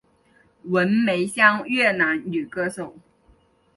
[0.63, 2.95] 文梅香越南女歌手。